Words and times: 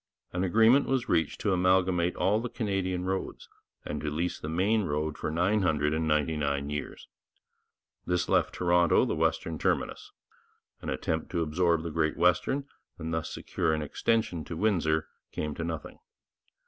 An 0.33 0.43
agreement 0.43 0.87
was 0.87 1.07
reached 1.07 1.39
to 1.41 1.53
amalgamate 1.53 2.15
all 2.15 2.39
the 2.39 2.49
Canadian 2.49 3.05
roads 3.05 3.47
and 3.85 4.01
to 4.01 4.09
lease 4.09 4.39
the 4.39 4.49
Maine 4.49 4.81
road 4.85 5.15
for 5.15 5.29
999 5.29 6.71
years. 6.71 7.07
This 8.07 8.27
left 8.27 8.51
Toronto 8.55 9.05
the 9.05 9.13
western 9.13 9.59
terminus. 9.59 10.11
An 10.81 10.89
attempt 10.89 11.29
to 11.33 11.43
absorb 11.43 11.83
the 11.83 11.91
Great 11.91 12.17
Western 12.17 12.65
and 12.97 13.13
thus 13.13 13.31
secure 13.31 13.75
an 13.75 13.83
extension 13.83 14.43
to 14.45 14.57
Windsor 14.57 15.07
came 15.31 15.53
to 15.53 15.63
nothing. 15.63 15.99